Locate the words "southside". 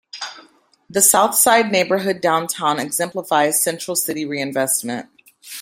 0.99-1.71